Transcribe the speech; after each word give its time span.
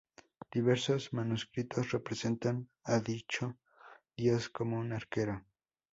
Diversos 0.51 1.13
manuscritos 1.13 1.91
representan 1.91 2.67
a 2.83 2.97
dicho 3.01 3.59
dios 4.17 4.49
como 4.49 4.79
un 4.79 4.93
arquero. 4.93 5.45